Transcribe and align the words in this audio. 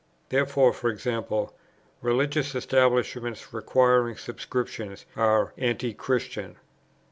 Therefore, 0.29 0.73
e.g. 0.89 1.15
religious 2.01 2.55
establishments 2.55 3.53
requiring 3.53 4.17
subscription 4.17 4.97
are 5.15 5.53
Anti 5.59 5.93
christian. 5.93 6.55